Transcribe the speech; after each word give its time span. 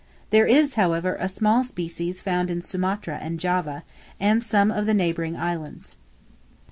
There 0.31 0.47
is, 0.47 0.73
however, 0.73 1.15
a 1.19 1.29
small 1.29 1.63
species 1.63 2.19
found 2.21 2.49
in 2.49 2.63
Sumatra 2.63 3.19
and 3.21 3.39
Java, 3.39 3.83
and 4.19 4.41
some 4.41 4.71
of 4.71 4.87
the 4.87 4.95
neighboring 4.95 5.37
islands. 5.37 5.93